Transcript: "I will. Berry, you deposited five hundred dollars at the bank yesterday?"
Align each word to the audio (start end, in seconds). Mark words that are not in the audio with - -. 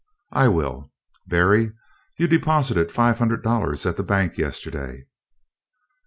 "I 0.33 0.47
will. 0.47 0.91
Berry, 1.27 1.73
you 2.17 2.25
deposited 2.27 2.91
five 2.91 3.19
hundred 3.19 3.43
dollars 3.43 3.85
at 3.85 3.97
the 3.97 4.03
bank 4.03 4.35
yesterday?" 4.35 5.05